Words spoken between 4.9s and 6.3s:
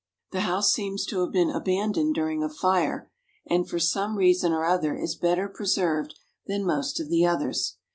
is better preserved